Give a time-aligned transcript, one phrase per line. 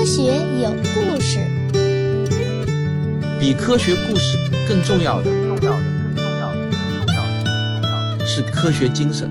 [0.00, 0.22] 科学
[0.62, 1.40] 有故事，
[3.38, 5.78] 比科学故事更重要的，重要的，
[6.14, 9.30] 更重要的，更重要的是科学精神。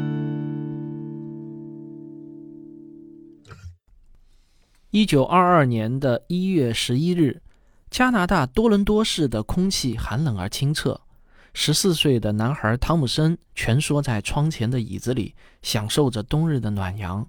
[4.92, 7.42] 一九二二年的一月十一日，
[7.90, 11.02] 加拿大多伦多市的空气寒冷而清澈。
[11.52, 15.34] 十四岁的男孩汤姆森蜷缩在窗前的椅子里，
[15.64, 17.28] 享受着冬日的暖阳。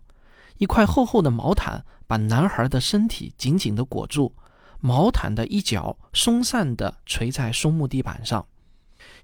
[0.60, 4.34] 一块厚厚的毛毯把男孩的身体紧紧地裹住，
[4.78, 8.46] 毛毯的一角松散地垂在松木地板上。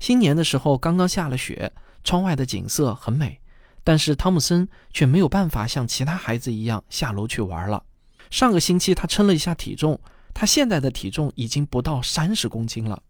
[0.01, 1.71] 新年的时候刚刚下了雪，
[2.03, 3.39] 窗外的景色很美，
[3.85, 7.85] 但是汤姆森却没有办法像其他孩子一样下楼去玩了。
[8.31, 10.01] 上个星期，他称了一下体重，
[10.33, 13.03] 他现在的体重已经不到三十公斤了。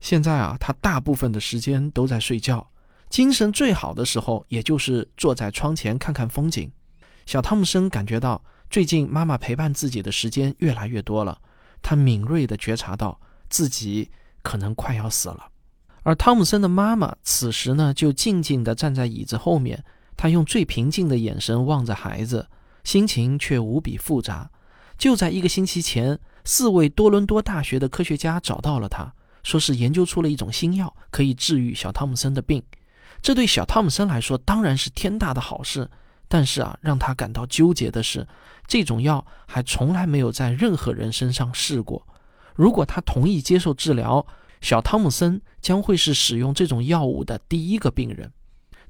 [0.00, 2.68] 现在啊，他大部分的时间都在睡觉，
[3.08, 6.68] 精神最好的时候，也就是坐在窗前看看风景。
[7.26, 11.38] 小汤姆森感觉到，最近妈妈陪伴自己的时间越来越多了。
[11.80, 14.10] 他敏锐地觉察到自己
[14.42, 15.48] 可能快要死了。
[16.02, 19.84] 而汤姆森的妈妈此时呢，就静静地站在椅子后面，
[20.16, 22.48] 她用最平静的眼神望着孩子。
[22.84, 24.50] 心情却无比复杂。
[24.98, 29.12] 就在一个星期前，四位多伦多大学的科学家找到了他，
[29.44, 32.60] 说是研究出了一种新药，可以治愈小汤姆森的病。
[33.20, 35.88] 这对小汤姆森来说当然是天大的好事。
[36.32, 38.26] 但是啊，让他感到纠结的是，
[38.66, 42.06] 这种药还从来没有在任何人身上试过。
[42.54, 44.26] 如果他同意接受治疗，
[44.62, 48.32] 小汤姆森将会是使用这种药物的第一个病人。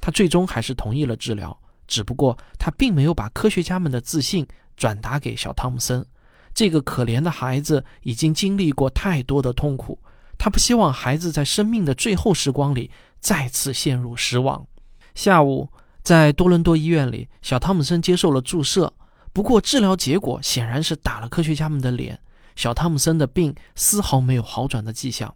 [0.01, 1.59] 他最终还是同意了治疗。
[1.89, 4.47] 只不过他并没有把科学家们的自信
[4.77, 6.07] 转达给小汤姆森。
[6.55, 9.99] 这个可怜的孩子已经经历过太多的痛苦，
[10.39, 14.65] 他不希望孩子在生命的最后时光里再次陷入失望。
[15.17, 15.69] 下午，
[16.03, 18.93] 在多伦多医院里，小汤姆森接受了注射。
[19.33, 22.19] 不过，治疗结果显然是打了科学家们的脸。
[22.55, 25.35] 小汤姆森的病丝毫没有好转的迹象。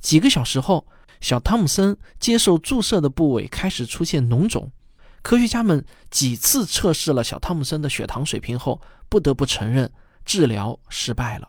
[0.00, 0.86] 几个小时后，
[1.20, 4.70] 小汤姆森接受注射的部位开始出现脓肿。
[5.22, 9.90] 科学家们几次测试了小汤姆森的血糖水平后，不得不承认
[10.24, 11.48] 治疗失败了。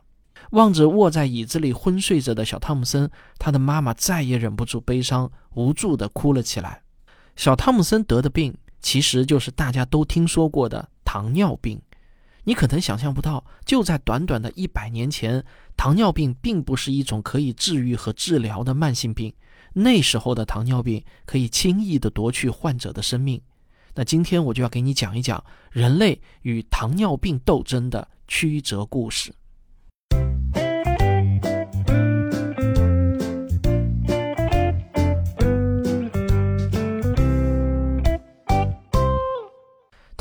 [0.51, 3.09] 望着卧在椅子里昏睡着的小汤姆森，
[3.39, 6.82] 他的妈妈再也忍不住悲伤，无助地哭了起来。
[7.35, 11.81] 小汤姆森得的病，其实就是大家都听说过的糖尿病。
[12.45, 15.43] 你可能想象不到，就在短短的一百年前，
[15.77, 19.33] 糖尿病并不是一种可以治愈和治疗的慢性病。
[19.71, 23.41] 那时候的糖尿病可以轻易地夺去患者的生命。
[23.95, 29.33] 那今天我就要给你讲一讲人类与糖尿病斗争的曲折故事。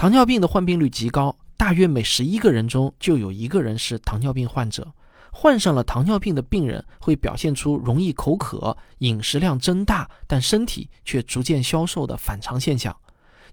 [0.02, 4.92] 糖尿病的患病率极高，大约每十一个人中就有一个人是糖尿病患者。
[5.30, 12.96] 患上了糖尿病的病人会表现出容易口渴、饮食量增大，但身体却逐渐消瘦的反常现象。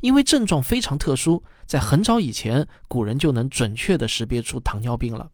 [0.02, 5.30] 因为症状非常特殊，在很早以前，古人就能准确地识别出糖尿病了。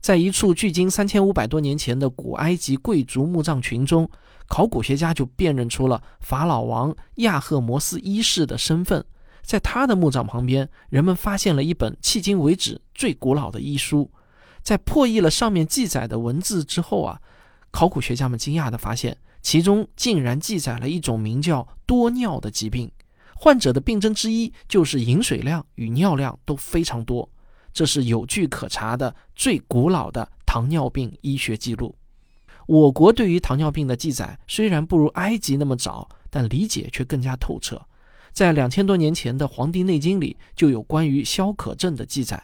[0.00, 4.08] 在一处距今三千五百多年前的古埃及贵族墓葬群中，
[4.46, 9.04] 考古学家就辨认出了法老王亚赫摩斯一世的身份。
[9.42, 14.10] 在他的墓葬旁边，人们发现了一本迄今为止最古老的医书。
[14.62, 17.20] 在破译了上面记载的文字之后啊，
[17.70, 22.90] 考古学家们惊讶地发现，其中竟然记载了一种名叫多尿的疾病。
[23.34, 27.28] 患者的病症之一就是饮水量与尿量都非常多，
[27.72, 31.96] 这是有据可查的最古老的糖尿病医学记录。
[32.68, 37.84] 我国对于糖尿病的记载虽然不如埃及那么早，但理解却更加透彻。
[38.32, 42.42] 在两千多年前的《黄帝内经》里就有关于消渴症的记载，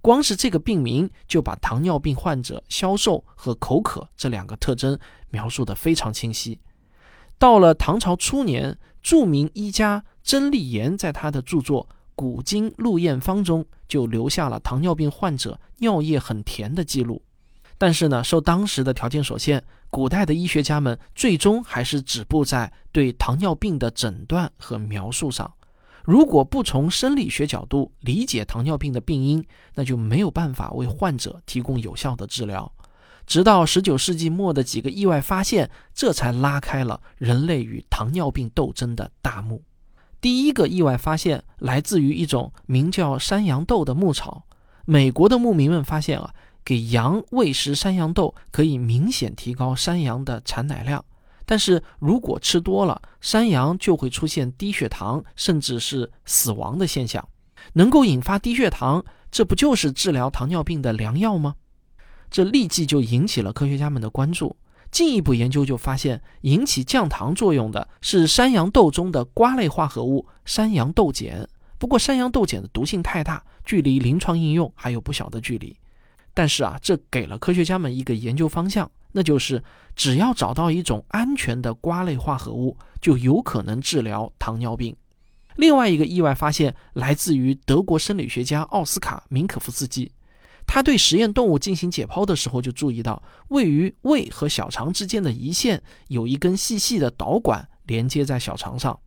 [0.00, 4.98] 光是这个病名就把糖尿病患者消瘦和口渴这两个特征
[5.30, 6.58] 描述得非常清晰。
[7.38, 10.04] 到了唐朝初年，著名医家。
[10.28, 11.86] 曾立言在他的著作
[12.16, 17.22] 《古今录验方》中就留下了糖尿病患者尿液很甜的记录，
[17.78, 25.52] 但是呢，受当时的条件所限，古代的医学家们最终还是止步在对糖尿病的诊断和描述上。
[26.04, 29.44] 如果不从生理学角度理解糖尿病的病因，
[29.74, 32.70] 那就没有办法为患者提供有效的治疗。
[33.26, 39.62] 直到19世纪末的几个意外发现，这才拉开了人类与糖尿病斗争的大幕。
[40.20, 44.44] 第一个意外发现来自于一种名叫山羊豆的牧草。
[44.84, 46.32] 美国的牧民们发现啊，
[46.66, 51.04] 给羊喂食山羊豆可以明显提高山羊的产奶量，
[51.44, 57.26] 但是如果吃多了，山羊就会出现低血糖，甚至是死亡的现象。
[57.74, 61.54] 能够引发低血糖，这不就是治疗糖尿病的良药吗？
[62.32, 64.56] 这立即就引起了科学家们的关注。
[64.90, 71.48] 进一步研究就发现，引起降糖作用的是山羊豆中的瓜类化合物山羊豆碱。
[71.78, 75.76] 不过，山羊豆碱的毒性太大，距离临床应用还有不小的距离。
[76.36, 84.94] 但是啊，这给了科学家们一个研究方向，那就是只要找到一种安全的瓜类化合物，就有可能治疗糖尿病。
[85.54, 90.12] 另外一个意外发现来自于德国生理学家奥斯卡·明可夫斯基。
[90.66, 99.00] 他对实验动物进行解剖的时候，就注意到位于胃和小肠之间的胰腺有一根细细的导管连接在小肠上。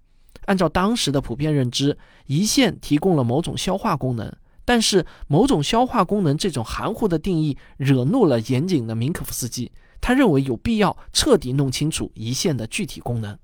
[0.45, 4.35] 按照当时的普遍认知，胰腺提供了某种消化功能，
[4.69, 9.71] 但是某种消化功能这种含糊的定义惹怒了严谨的明可夫斯基。
[9.99, 13.35] 他认为有必要彻底弄清楚胰腺的具体功能。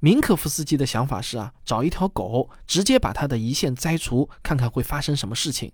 [0.00, 5.72] 明可夫斯基的想法是啊，找一条狗，直接把它的胰腺摘除，看看会发生什么事情。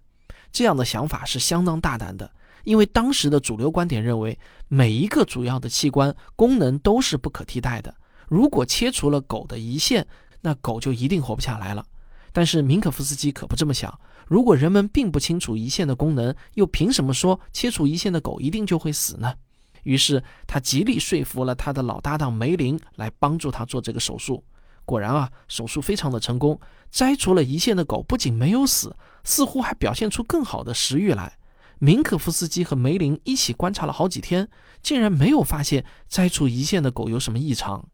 [0.53, 2.31] 这样的想法是相当大胆的，
[2.63, 4.39] 因为当时的主流观点认为，
[4.69, 7.93] 每一个主要的器官功能都是不可替代的。
[8.29, 10.07] 如果切除了狗的胰腺，
[10.43, 11.85] 那狗就一定活不下来了。
[12.33, 13.99] 但是明可夫斯基可不这么想。
[14.27, 19.35] 如果人们并不清楚胰腺的功能，又凭什么说切除胰腺的狗一定就会死呢？
[19.83, 24.43] 于是他极力说服了他的老搭档梅林来帮助他做这个手术。
[24.85, 26.59] 果然啊，手术非常的成功。
[26.91, 28.95] 摘除了胰腺的狗不仅没有死，
[29.25, 31.39] 似乎还表现出更好的食欲来。
[31.79, 34.49] 明可夫斯基和梅林一起观察了好几天，
[34.83, 37.89] 竟然没有发现摘除胰腺的狗有什么异常。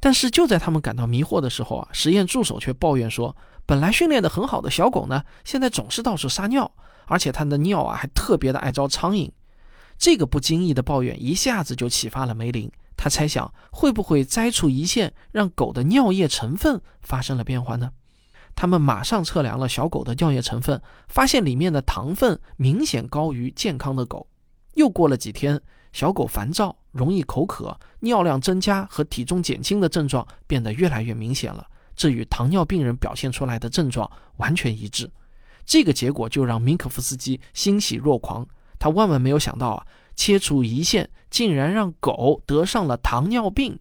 [0.00, 3.34] 但是就在他们感到迷惑的时候啊，实验助手却抱怨说
[3.66, 6.70] ：“本来训练的很好的小狗呢，现在总是到处撒尿，
[7.06, 9.30] 而且它的尿啊还特别的爱招苍蝇。”
[9.96, 12.70] 这个不经意的抱怨一下子就启发了梅林。
[12.96, 17.90] 他猜想，会不会摘除胰腺，让狗的尿液成分发生了变化呢？
[18.54, 24.28] 他们马上测量了小狗的尿液成分，发现里面的糖分明显高于健康的狗。
[24.74, 25.60] 又过了几天，
[25.92, 35.10] 小狗烦躁、容易口渴、尿量增加和体重减轻的症状变得越来越明显了，这与糖尿病人表现出来的症状完全一致。
[35.64, 38.46] 这个结果就让明可夫斯基欣喜若狂，
[38.78, 39.86] 他万万没有想到啊！
[40.14, 43.78] 切除胰腺竟然让狗得上了糖尿病，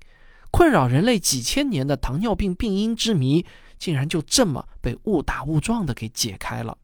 [0.49, 3.45] 困扰人类几千年的糖尿病病因之谜，
[3.77, 6.77] 竟然就这么被误打误撞的给解开了。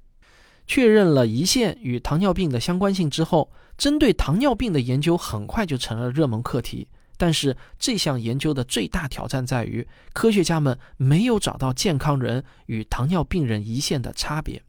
[0.68, 6.88] 确认了胰腺与糖尿病的相关性之后，针对糖尿病的研究很快就成了热门课题。
[7.20, 14.64] 但是这项研究的最大挑战在于，科学家们没有找到健康人与糖尿病人胰腺的差别。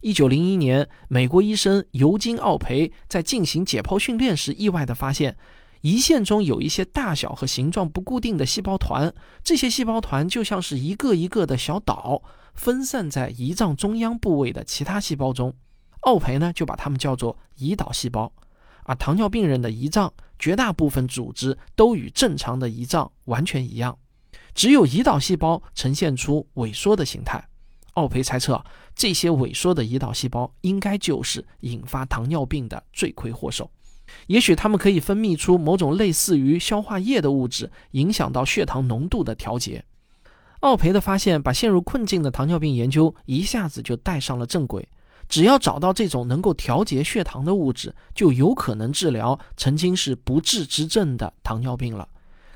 [0.00, 5.36] 一九零一年，美国医生尤金·奥培在进行解剖训练时，意外地发现，
[5.82, 12.20] 胰腺中有一些大小和形状不固定的细胞团，这些细胞团就像是一个一个的小岛，
[12.54, 15.54] 分散在胰脏中央部位的其他细胞中。
[16.00, 18.32] 奥培呢，就把它们叫做胰岛细胞。
[18.88, 23.98] 而糖尿病人的胰脏绝大部分组织都与正常的胰脏完全一样，
[24.54, 27.48] 只有胰岛细胞呈现出萎缩的形态。
[27.94, 28.62] 奥培猜测，
[28.94, 33.70] 这些萎缩的胰岛细胞应该就是引发糖尿病的罪魁祸首。
[34.26, 39.84] 也许它们可以分泌出某种类似于消化液的物质，影响到血糖浓度的调节。
[40.60, 44.88] 奥培的发现把陷入困境的糖尿病研究一下子就带上了正轨。
[45.28, 52.08] 只要找到这种能够调节血糖的物质，就有可能治疗曾经是不治之症的糖尿病了。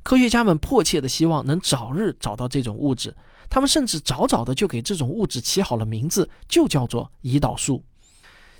[0.02, 3.14] 科学家们迫切的希望能早日找到这种物质。
[3.50, 7.82] 他们甚至早早的就给这种物质起好了名字，就叫做胰岛素。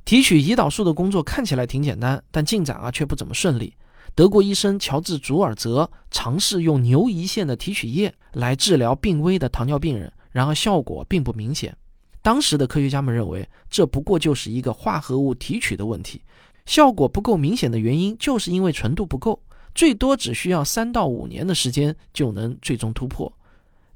[0.04, 3.74] 提取胰岛素的工作看起来挺简单，但进展啊却不怎么顺利。
[4.16, 11.76] 德国医生乔治·祖尔泽尝试用牛胰腺的提取液来治疗病危的糖尿病人，然而效果并不明显。
[12.22, 16.22] 当时的科学家们认为，这不过就是一个化合物提取的问题，
[16.66, 19.42] 效果不够明显的原因就是因为纯度不够，
[19.74, 23.32] 最多只需要三到五年的时间就能最终突破。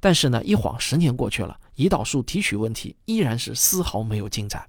[0.00, 4.66] 但是呢，一晃十年过去了，胰岛素提取问题依然是丝毫没有进展。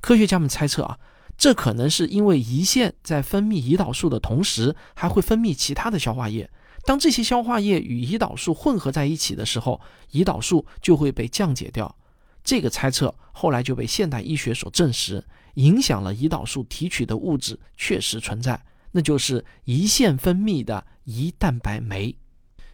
[0.00, 0.98] 科学家们猜测啊，
[1.36, 6.48] 这可能是因为胰腺在分泌胰岛素的同时，还会分泌其他的消化液。
[6.84, 9.80] 当这些消化液与胰岛素混合在一起的时候，
[10.12, 11.96] 胰岛素就会被降解掉。
[12.44, 15.24] 这个猜测后来就被现代医学所证实，
[15.54, 22.14] 影响了胰岛素提取的物质确实存在，那就是胰腺分泌的胰蛋白酶。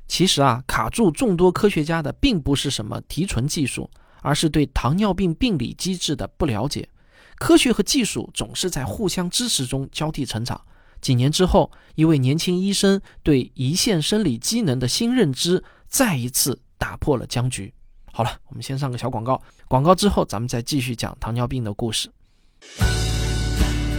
[0.08, 3.88] 其实啊，卡住众多科学家的并不是什么提纯技术，
[4.22, 6.88] 而是对糖尿病病理机制的不了解。
[7.36, 10.60] 科学和技术总是在互相支持中交替成长。
[11.00, 17.72] 几年之后，一位年轻医生对胰腺生理机能的新认知，再一次打破了僵局。
[18.20, 22.06] 好了，我们先上个小广告，广告之后咱们再继续讲糖尿病的故事。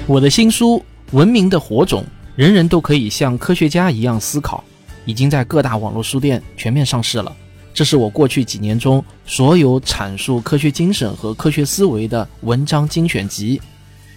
[0.06, 0.78] 我的新书
[1.18, 2.04] 《文明的火种》，
[2.36, 4.63] 人人都可以像科学家一样思考，
[5.06, 7.36] 已经在各大网络书店全面上市了。
[7.74, 13.60] 这是我过去几年中所有阐述科学精神和科学思维的文章精选集。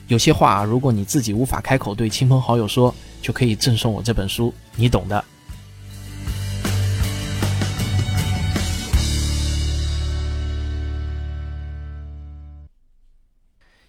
[0.09, 5.25] 有些话，如果你自己无法开口对亲朋好友说，就可以赠送我这本书，你懂的。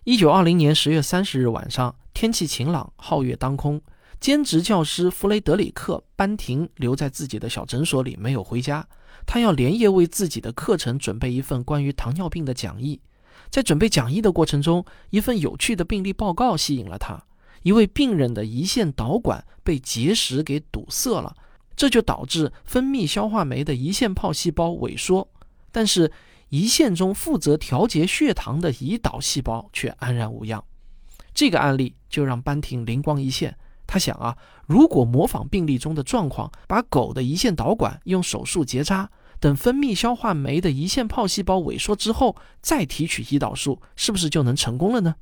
[0.05, 3.81] 一九二零年十月三十日晚上，天气晴朗，皓月当空。
[4.19, 8.87] 兼职教师弗雷德里克·班廷留在自己的小诊所里，没有回家。
[9.25, 13.01] 他要连夜为自己的课程准备一份关于糖尿病的讲义。
[13.49, 17.25] 在准备讲义的过程中，一份有趣的病例报告吸引了他：
[17.63, 21.35] 一位病人的胰腺导管被结石给堵塞了，
[21.75, 25.27] 这就导致分泌消化酶的胰腺泡细胞萎缩。
[25.71, 26.11] 但是，
[26.51, 30.63] 胰腺中负责调节血糖的胰岛细胞却安然无恙。
[31.33, 39.09] 这个案例就让班廷灵光一现，他想啊，如果模仿病例中的状况，把狗的胰腺导管用手术结扎，
[39.39, 45.15] 等分泌消化酶的胰腺泡细胞萎缩之后，再提取胰岛素，是不是就能成功了呢？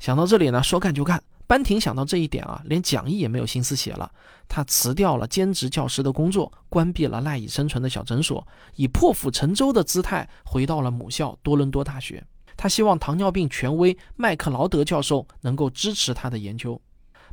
[0.00, 1.22] 想到这里呢，说干就干。
[1.46, 4.10] 班廷想到这一点啊，连讲义也没有心思写了。
[4.48, 8.46] 他辞掉了兼职教师的工作，关闭了赖以生存的小诊所，
[8.76, 12.26] 以破釜沉舟的姿态回到了母校多伦多大学。
[12.56, 16.80] 他希望糖尿病权威麦克劳德教授能够支持他的研究。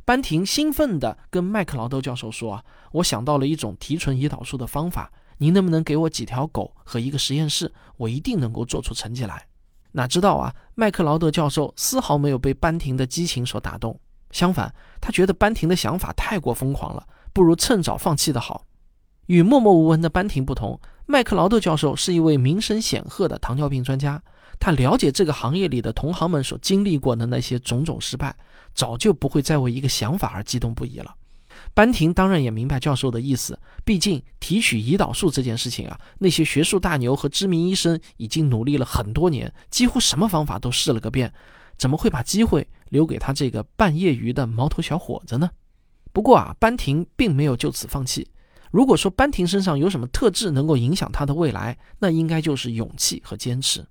[0.04, 7.72] 班廷兴奋地跟麦克劳德教授说：“啊，我想到了一种提纯胰岛素的方法，您能不能给我几条狗和一个实验室？
[7.96, 9.46] 我一定能够做出成绩来。”
[9.94, 14.00] 哪知道啊，麦克劳德教授丝毫没有被班廷的激情所打动，
[14.32, 18.64] 相反，他觉得班廷的想法太过疯狂了，不如趁早放弃的好。
[19.26, 24.20] 与默默无闻的班廷不同，麦克劳德教授是一位名声显赫的糖尿病专家，
[24.58, 28.34] 他了解这个行业里的同行们所经历过的那些种种失败，
[28.74, 31.14] 早就不会再为一个想法而激动不已了。
[31.74, 41.32] 班廷当然也明白教授的意思，毕竟提取胰岛素这件事情啊，那些学术大牛和知名医生已经努力了很多年，几乎什么方法都试了个遍，
[41.82, 45.50] 怎么会把机会留给他这个半业余的毛头小伙子呢？
[46.12, 48.24] 不过啊，班廷并没有就此放弃。
[48.70, 53.84] 如果说班廷身上有什么特质能够影响他的未来，那应该就是勇气和坚持。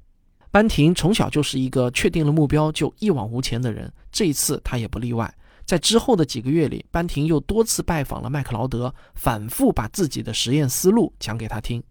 [0.51, 5.29] 班廷从小就是一个确定了目标就一往无前的人，这一次他也不例外。
[5.65, 11.83] 在之后的几个月里，班廷又多次拜访了麦克劳德，反复把自己的实验思路讲给他听。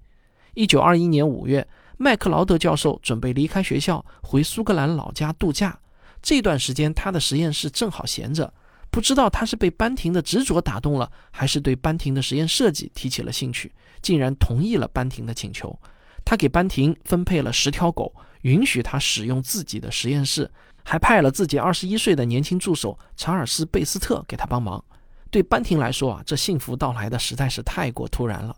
[0.55, 5.79] 一九二一年五月，麦克劳德教授准备离开学校回苏格兰老家度假。
[6.23, 8.53] 这段时间，他的实验室正好闲着。
[8.91, 13.73] 不知道他是被班廷的执着打动了，还是对班廷的实验设计提起了兴趣，
[14.03, 15.79] 竟然同意了班廷的请求。
[16.25, 18.13] 他给班廷分配了十条狗，
[18.43, 20.51] 允许他使用自己的实验室。
[20.83, 24.83] 还派了自己二十一岁的年轻助手查尔斯·贝斯特给他帮忙。
[25.31, 28.57] 对班廷来说啊，这幸福到来的实在是太过突然了。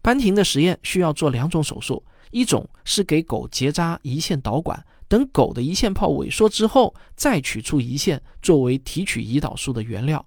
[0.00, 10.20] 班廷的实验需要做两种手术，一种是给狗结扎胰腺导管，等狗的胰腺泡萎缩之后，再取出胰腺作为提取胰岛素的原料；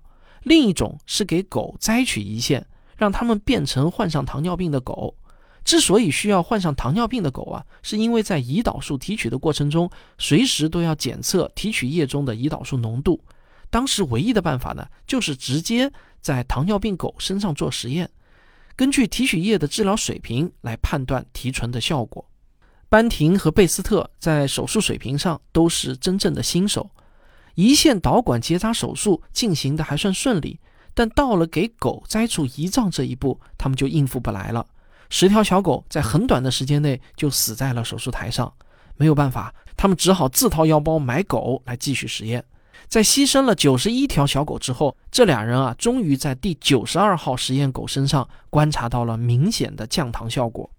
[0.43, 2.65] 另一种是给狗摘取胰腺，
[2.97, 5.15] 让它们变成患上糖尿病的狗。
[5.63, 13.23] 之所以需要患上糖尿病的狗啊，是因为在胰岛素提取的过程中，随时都要检测提取液中的胰岛素浓度。
[13.69, 18.09] 当时唯一的办法呢，就是直接在糖尿病狗身上做实验，
[18.75, 22.27] 根据提取液的治疗水平来判断提纯的效果。
[22.91, 26.91] 班廷和贝斯特在手术水平上都是真正的新手，
[27.55, 30.59] 胰腺导管结扎手术进行的还算顺利，
[30.93, 34.67] 但到了给狗摘除胰脏这一步，他们就应付不来了。
[35.09, 38.51] 十条小狗在很短的时间内就死在了手术台上，
[38.97, 42.43] 没有办法，他们只好自掏腰包买狗来继续实验。
[42.89, 50.69] 在牺牲了九十一条小狗之后，这俩人啊，终于在第九十二号实验狗身上观察到了明显的降糖效果。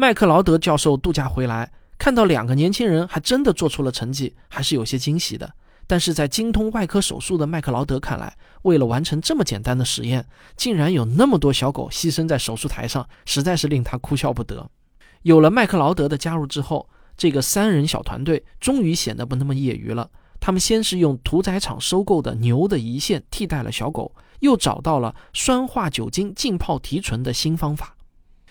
[0.00, 5.52] 麦克劳德教授度假回来，看到两个年轻人还真的做出了成绩，还是有些惊喜的。
[5.88, 10.24] 但是在精通外科手术的麦克劳德看来，为了完成这么简单的实验，
[10.56, 14.70] 竟然有那么多小狗牺牲在手术台上，实在是令他哭笑不得。
[15.22, 20.08] 有了麦克劳德的加入之后，这个三人小团队终于显得不那么业余了。
[20.38, 27.96] 他们先是用屠宰场收购的牛的胰腺替代了小狗，又找到了酸化酒精浸泡提纯的新方法。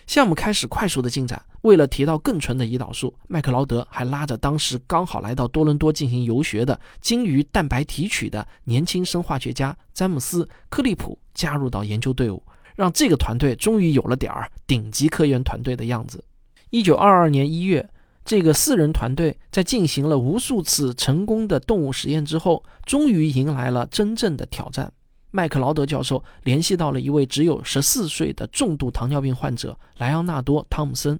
[0.07, 1.39] 项目开始快速的进展。
[1.61, 12.41] 为了提到更纯的胰岛素，麦克劳德还拉着当时刚好来到多伦多进行游学的鲸鱼蛋白提取的年轻生化学家詹姆斯·克利普加入到研究队伍，
[12.75, 16.23] 让这个团队终于有了点儿顶级科研团队的样子。
[16.69, 17.89] 一九二二年一月，
[18.23, 24.93] 这个四人团队在进行了无数次成功的动物实验之后，终于迎来了真正的挑战。
[25.31, 31.19] 麦克劳德教授联系到了一位只有十四岁的重度糖尿病患者莱昂纳多·汤姆森。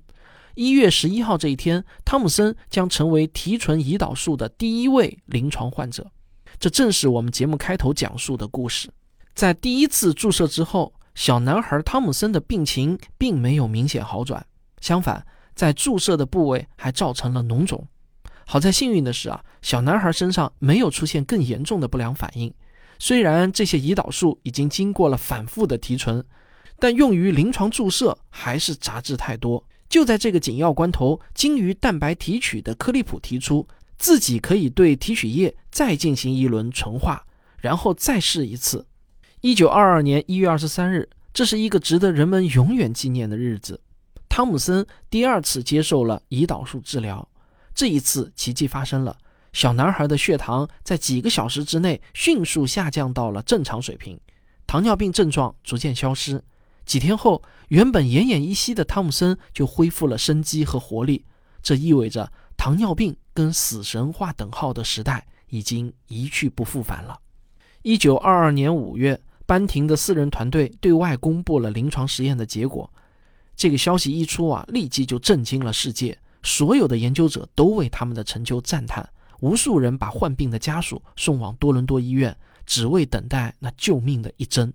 [0.56, 6.10] 一月十一号这一天，汤姆森将成为提纯胰岛素的第一位临床患者。
[6.58, 8.90] 这正是我们节目开头讲述的故事。
[9.36, 14.44] 在第一次注射之后，小男孩汤姆森的病情并没有明显好转，
[14.82, 15.24] 相反，
[15.54, 17.88] 在注射的部位还造成了脓肿。
[18.48, 22.52] 好在幸运的是啊，小男孩身上没有出现更严重的不良反应。
[23.00, 26.24] 虽然这些胰岛素已经经过了反复的提纯，
[26.80, 29.64] 但用于临床注射还是杂质太多。
[29.90, 37.26] 就在这个紧要关头，精于蛋白提取的克利普提出，自己可以对提取液再进行一轮纯化，
[37.62, 38.86] 然后再试一次。
[39.42, 43.80] 一九二二年一月二十三日，这是一个值得人们永远纪念的日子。
[44.28, 47.28] 汤姆森第二次接受了胰岛素治疗，
[47.74, 49.18] 这一次奇迹发生了，
[49.58, 54.20] 小男孩的血糖在几个小时之内迅速下降到了正常水平，
[54.68, 56.44] 糖尿病症状逐渐消失。
[56.86, 61.26] 几天后，原本奄奄一息的汤姆森就恢复了生机和活力。
[61.64, 67.20] 这意味着糖尿病跟死神划等号的时代已经一去不复返了。
[67.82, 72.88] 一九二二年五月，班廷的四人团队对外公布了临床实验的结果。
[73.56, 76.16] 这个消息一出啊，立即就震惊了世界。
[76.44, 79.10] 所有的研究者都为他们的成就赞叹。
[79.40, 84.74] 无数人把患病的家属送往多伦多医院，只为等待那救命的一针。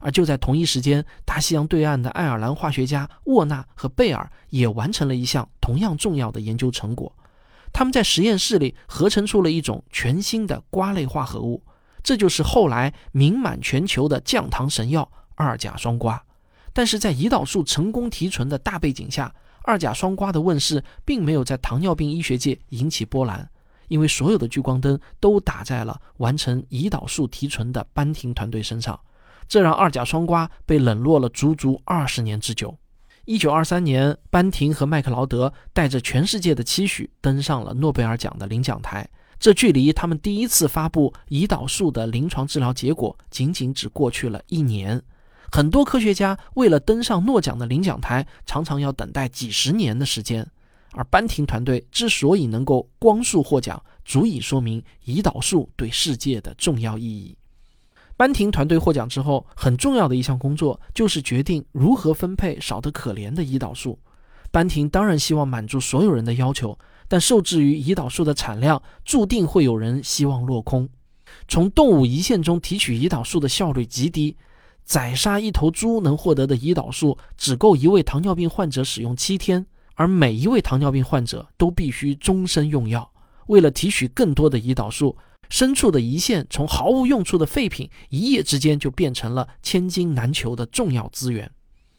[0.00, 7.12] 而就在同一时间，大西洋对岸的爱尔兰化学家沃纳和贝尔也完成了一项同样重要的研究成果。
[7.72, 11.62] 他们在实验室里合成出了一种全新的瓜类化合物，
[12.02, 16.20] 这就是后来名满全球的降糖神药二甲双胍。
[16.72, 23.50] 但是在胰岛素成功提纯的大背景下，二甲双胍的问世并没有在糖尿病医学界引起波澜，
[23.88, 28.98] 因为所有的聚光灯都打在了完成胰岛素提纯的班廷团队身上。
[29.48, 32.78] 这让二甲双胍被冷落了足足二十年之久。
[33.24, 39.08] 一九二三年，班廷和麦克劳德带着全世界的期许登上了诺贝尔奖的领奖台。
[39.38, 45.02] 这距离他们第一次发布胰岛素的临床治疗结果，仅仅只过去了一年。
[45.50, 50.46] 很多科学家为了登上诺奖的领奖台，常常要等待几十年的时间。
[50.92, 57.36] 而班廷团队之所以能够光速获奖，足以说明胰岛素对世界的重要意义。
[58.16, 63.98] 班廷团队获奖之后，很重要的一项工作就是决定如何分配少得可怜的胰岛素。
[64.50, 70.88] 班廷当然希望满足所有人的要求，但受制于胰岛素的产量，注定会有人希望落空。
[71.46, 74.36] 从动物胰腺中提取胰岛素的效率极低，
[74.84, 79.66] 宰杀一头猪能获得的胰岛素只够一位糖尿病患者使用七天，
[79.98, 83.10] 而每一位糖尿病患者都必须终身用药。
[83.48, 85.18] 为了提取更多的胰岛素。
[85.50, 91.50] 深处的胰腺从毫无用处的废品，一夜之间就变成了千金难求的重要资源。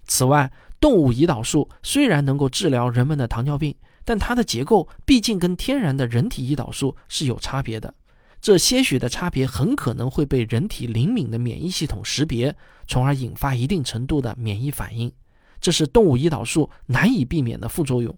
[0.06, 3.74] 此外，动物胰岛素虽然能够治疗人们的糖尿病，
[4.06, 7.92] 但它的结构毕竟跟天然的人体胰岛素是有差别的。
[8.40, 12.56] 这些许的差别很可能会被人体灵敏的免疫系统识别，
[12.88, 15.12] 从而引发一定程度的免疫反应。
[15.60, 18.16] 这是动物胰岛素难以避免的副作用。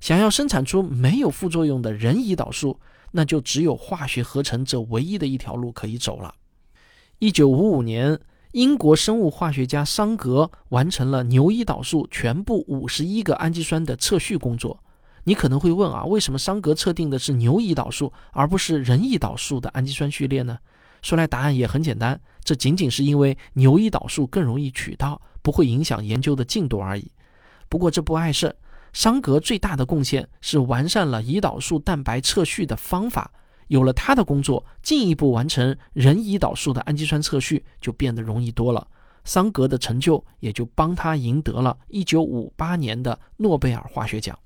[0.00, 2.78] 想要生产出没有副作用的人胰岛素，
[3.12, 6.34] 那就只有化学合成这唯一的一条路可以走了。
[7.18, 8.18] 一九五五年，
[8.50, 14.82] 英国生物化学家桑格完成了牛胰岛素全部五十一个氨基酸的测序工作。
[15.24, 20.58] 你可能会问啊，为什么桑格测定的是牛胰岛素而不是人胰岛素的氨基酸序列呢？
[21.00, 27.10] 说来答案也很简单，这仅仅是因为牛胰岛素更容易取到，不会影响研究的进度而已。
[27.68, 28.56] 不过这不碍事。
[28.94, 33.32] 桑格最大的贡献是完善了胰岛素蛋白测序的方法。
[33.68, 38.86] 有了他的工作，进一步完成人胰岛素的氨基酸测序就变得容易多了。
[39.24, 44.38] 桑格的成就也就帮他赢得了1958年的诺贝尔化学奖。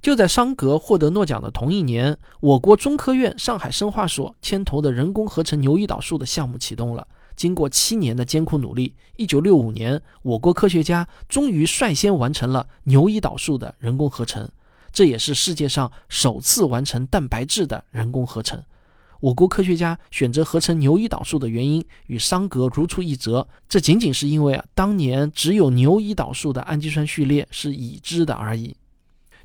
[0.00, 7.06] 就在桑格获得诺奖的同一年，我国中科院上海生化所牵头的人工合成牛胰岛素的项目启动了。
[7.38, 14.50] 经过七年的艰苦努力，一九六五年，我国科学家终于率先完成了牛胰岛素的人工合成，
[14.92, 18.60] 这也是世界上首次完成蛋白质的人工合成。
[19.20, 28.76] 我国科学家选择合成牛胰岛素的原因与桑格如出一辙，这仅仅是因为啊，当年只有牛胰岛素的氨基酸序列是已知的而已。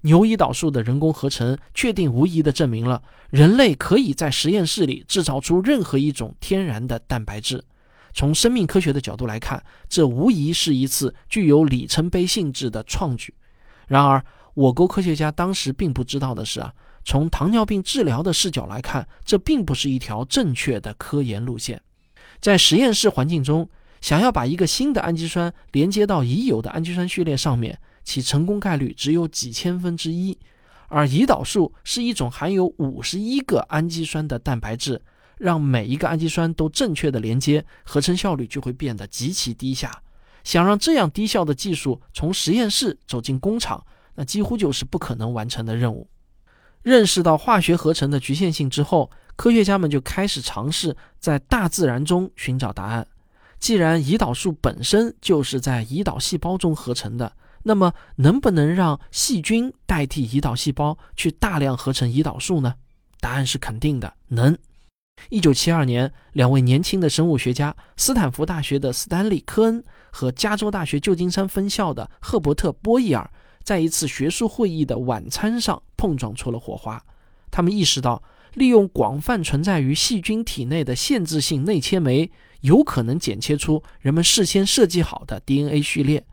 [0.02, 7.64] 牛胰岛素的人工合成确定无疑地证明了人类可以在实验室里制造出任何一种天然的蛋白质。
[8.14, 13.34] 从生命科学的角度来看，这无疑是一次具有里程碑性质的创举。
[13.88, 14.24] 然而，
[14.54, 16.74] 我国科学家当时并不知道的是啊，
[17.04, 21.82] 从糖尿病治疗的视角来看，这并不是一条正确的科研路线。
[22.40, 23.68] 在实验室环境中，
[24.00, 30.38] 想要把一个新的氨基酸连接到已有的氨基酸序列上面，其成功概率只有几千分之一。
[30.90, 35.02] 而胰岛素是一种含有五十一个氨基酸的蛋白质，
[35.38, 40.02] 让每一个氨基酸都正确的连接，合成效率就会变得极其低下。
[40.44, 46.08] 想让这样低效的技术从实验室走进工厂，那几乎就是不可能完成的任务。
[46.82, 53.08] 认识到化学合成的局限性之后，科学家们就开始尝试在大自然中寻找答案。
[53.58, 57.32] 既然胰岛素本身就是在胰岛细胞中合成的，
[57.64, 62.76] 那么，能不能让细菌代替胰岛细胞去大量合成胰岛素呢？
[63.22, 64.58] 答案是肯定的，能。
[65.34, 73.28] 一九七二年，两位年轻的生物学家，斯坦福大学的斯坦利·科恩和加州大学旧金山分校的赫伯特·波伊尔，
[73.64, 77.04] 在一次学术会议的晚餐上碰撞出了火花。
[77.50, 78.22] 他们意识到，
[78.54, 82.30] 利用广泛存在于细菌体内的限制性内切酶，
[82.62, 86.24] 有可能剪切出人们事先设计好的 DNA 序列。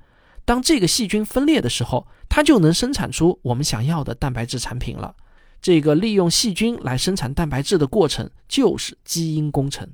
[0.44, 5.14] 当这个细菌分裂的时候，它就能生产出我们想要的蛋白质产品了。
[5.62, 9.88] 这个利用细菌来生产蛋白质的过程就是基因工程。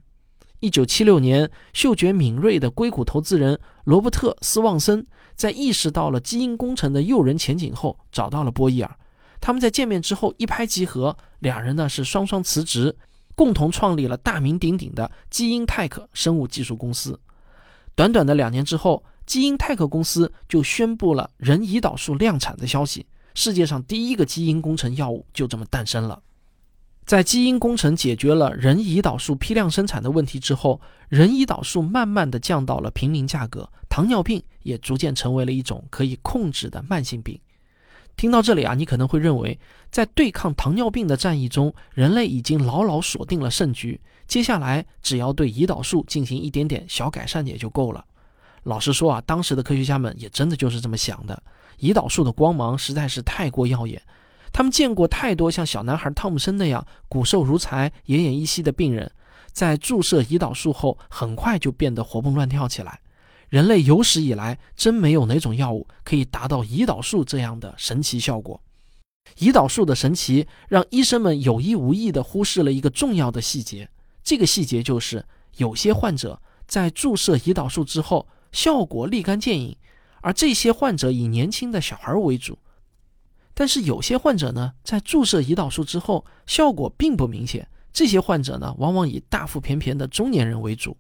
[0.61, 8.97] 一九七六年，嗅觉敏锐的硅谷投资人罗伯特·斯旺森在意识到了基因工程的诱人前景后，找到了波伊尔。
[9.41, 12.97] 他们在见面之后一拍即合，两人呢是双双辞职，
[13.35, 17.21] 共同创立了大名鼎鼎的基因泰克生物技术公司。
[17.95, 19.05] 短短的两年之后。
[19.27, 23.05] 基因泰克公司就宣布了人胰岛素量产的消息，
[23.37, 26.21] 世界上第一个基因工程药物就这么诞生了。
[27.05, 37.39] 在基因工程解决了人胰岛素批量生产的问题之后，人胰岛素慢慢的降到了平民价格，糖尿病也逐渐成为了一种可以控制的慢性病。
[38.17, 48.03] 听到这里啊，你可能会认为，在对抗糖尿病的战役中，人类已经牢牢锁定了胜局，接下来只要对胰岛素进行一点点小改善也就够了。
[48.63, 51.41] 老实说啊，当时的科学家们也真的就是这么想的。
[51.81, 54.01] 胰岛素的光芒实在是太过耀眼，
[54.53, 59.11] 他们见过太多像小男孩汤姆森那样骨瘦如柴、奄奄一息的病人，
[59.53, 63.01] 在注射胰岛素后很快就变得活蹦乱跳起来。
[63.49, 68.61] 人类有史以来真没有哪种药物可以达到胰岛素这样的神奇效果。
[69.39, 73.89] 胰岛素的神奇让医生们有意无意地忽视了一个重要的细节，
[74.25, 75.25] 这个细节就是
[75.57, 78.27] 有些患者在注射胰岛素之后。
[78.53, 79.77] 效果立竿见影，
[80.27, 82.59] 而这些患者以年轻的小孩为主。
[83.55, 87.69] 但是有些患者呢，在注射胰岛素之后，效果并不明显。
[87.93, 90.97] 这些患者呢，往往以大腹便便的中年人为主。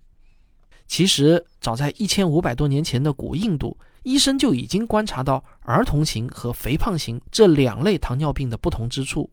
[0.86, 9.28] 其实，早在一千五百多年前的古印度，医生就已经观察到儿童型和肥胖型这两类糖尿病的不同之处。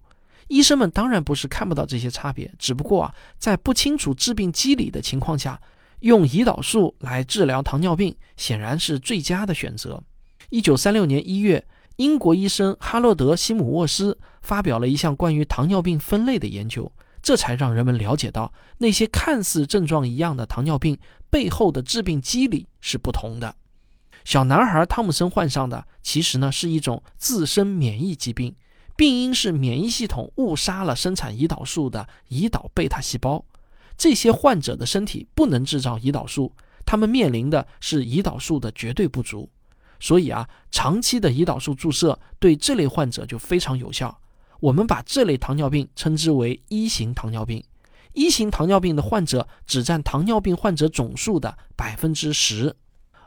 [0.48, 5.62] 医生们当然不是看不到这些差别，只不过啊，在不清楚致病机理的情况下。
[6.04, 10.04] 用胰岛素来治疗糖尿病显然是最佳的选择。
[10.50, 20.98] 一九三六年一月，英国医生哈洛德·西姆沃斯发表了一项关于糖尿病分类的研究，这才让人们了解到那些看似症状一样的糖尿病
[21.30, 23.56] 背后的致病机理是不同的。
[24.26, 28.54] 小男孩汤姆森患上的其实呢是一种自身免疫疾病，
[28.98, 33.46] 病因是免疫系统误杀了生产胰岛素的胰岛贝塔细胞。
[33.98, 36.52] 这些患者的身体不能制造胰岛素，
[36.86, 39.50] 他们面临的是胰岛素的绝对不足。
[40.00, 44.20] 所以啊，长期的胰岛素注射对这类患者就非常有效。
[44.60, 47.64] 我们把这类糖尿病称之为一型糖尿病。
[48.14, 52.76] 一型糖尿病的患者只占糖尿病患者总数的百分之十。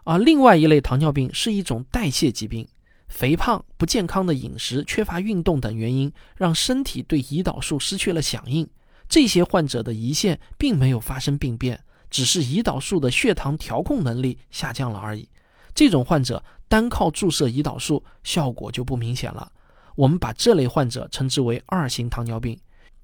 [0.05, 2.69] 而另外一类糖尿病是一种代谢疾病，
[3.09, 8.69] 肥胖、不健康的饮食、缺乏运动等原因，让身体对胰岛素失去了响应。
[9.09, 15.29] 这些患者的胰腺并没有发生病变，只是胰岛素的血糖调控能力下降了而已。
[15.75, 19.53] 这种患者单靠注射胰岛素效果就不明显了。
[19.95, 22.59] 我们把这类患者称之为二型糖尿病。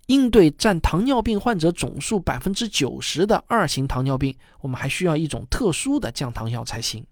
[0.06, 7.06] 应对占糖尿病患者总数百分之九十的二型糖尿病，我们还需要一种特殊的降糖药才行。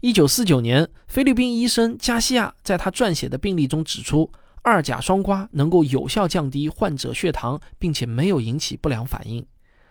[0.00, 4.30] 一九四九年，菲律宾医生加西亚在他撰写的病例中指出。
[4.64, 9.44] 二甲双胍能够有效降低患者血糖，并且没有引起不良反应。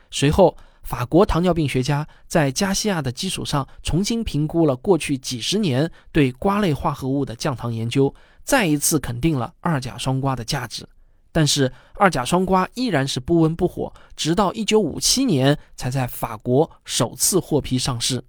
[0.10, 10.90] 随后，法国糖尿病学家在加西亚的基础上重新评估了过去几十年对瓜类化合物的降糖研究，再一次肯定了二甲双胍的价值。
[11.32, 18.24] 但是，二甲双胍依然是不温不火，直到1957年才在法国首次获批上市。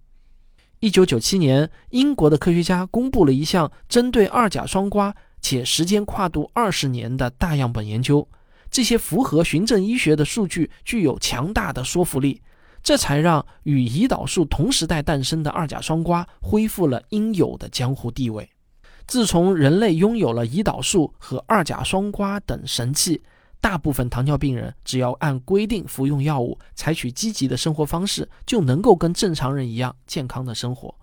[0.81, 5.15] 1997年，英国的科学家公布了一项针对二甲双胍。
[5.45, 8.27] 且时间跨度二十年的大样本研究，
[8.71, 12.41] 这些符合循证医学的数据具有强大的说服力，
[12.83, 18.49] 这才让与胰岛素同时代诞生的二甲双胍恢复了应有的江湖地位。
[19.07, 23.23] 自从人类拥有了胰岛素和二甲双胍等神器，
[23.61, 30.95] 大部分糖尿病人只要按规定服用药物，采取积极的生活方式，就能够跟正常人一样健康的生活。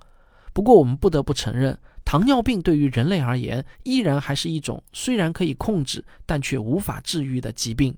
[0.52, 7.96] 不过，我们不得不承认，糖尿病对于人类而言，依然还是一种虽然可以控制，但却无法治愈的疾病。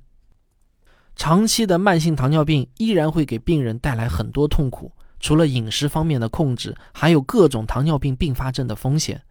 [1.16, 9.22] 长期的慢性糖尿病依然会给病人带来很多痛苦，除了饮食方面的控制，还有各种糖尿病并发症的风险。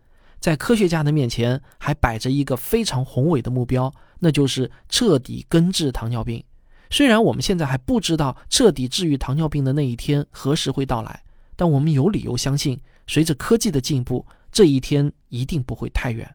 [0.40, 6.42] 在科学家的面前，还摆着一个非常宏伟的目标，那就是彻底根治糖尿病。
[6.90, 11.22] 虽然我们现在还不知道彻底治愈糖尿病的那一天何时会到来，
[11.56, 12.80] 但我们有理由相信。
[13.06, 16.28] 随着科技的进步，这一天一定不会太远。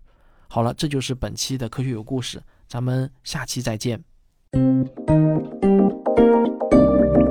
[0.50, 4.04] 好了，这就是本期的科学有故事，咱们下期再见。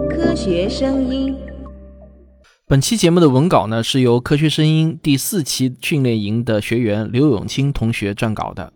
[0.09, 1.37] 科学声音。
[2.69, 8.73] 本期节目的文稿呢，是由科学声音第四期训练营的学员刘永清同学撰稿的。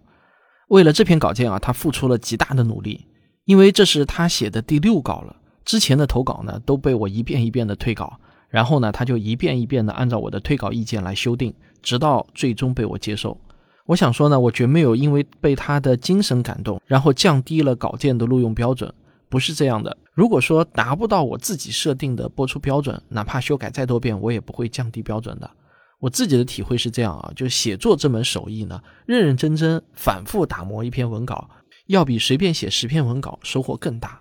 [0.68, 3.06] 为了这篇稿件啊，他付出了极大的努力，
[3.44, 5.36] 因为这是他写的第六稿了。
[5.64, 8.18] 之前的投稿呢，都被我一遍一遍的退稿。
[8.50, 13.40] 然后呢，他就一遍一遍的按照我的退稿意见来修订，直到最终被我接受。
[13.86, 18.92] 我想说呢，我绝没有因为被他的精神感动，然后降低了稿件的录用标准，
[19.28, 19.96] 不是这样的。
[20.12, 25.50] 如果说达不到我自己设定的播出标准，哪怕修改再多遍，我也不会降低标准的。
[25.98, 31.50] 我自己的体会是这样啊，就写作这门手艺呢，认认真真反复打磨一篇文稿，
[31.86, 34.20] 要比随便写十篇文稿收获更大。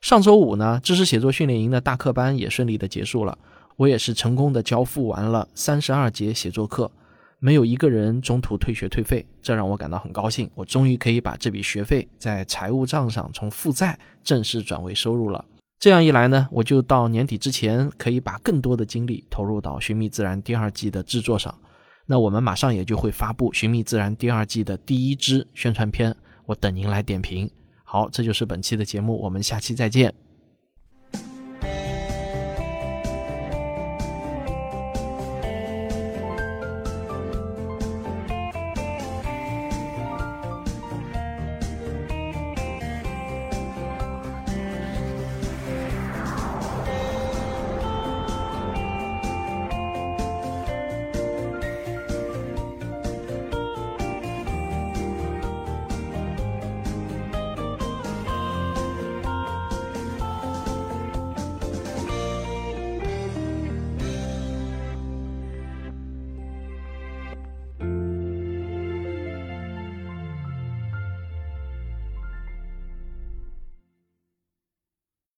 [0.00, 3.38] 上周五呢，知识写作训练营的大课班也顺利的结束了。
[3.80, 6.92] 我也是成功的交付完了三十二节写作课，
[7.38, 10.50] 没有一个人中途退学退费，这让我感到很高兴。
[10.54, 15.42] 我终于可以把这笔学费在财务账上从负债正式转为收入了。
[15.78, 21.58] 这样一来呢，我就到年底之前可以把更多的精力投入到《寻觅自然》第二季的制作上。
[22.04, 26.14] 那我们马上也就会发布《寻觅自然》第二季的第一支宣传片，
[26.44, 27.50] 我等您来点评。
[27.82, 30.12] 好，这就是本期的节目，我们下期再见。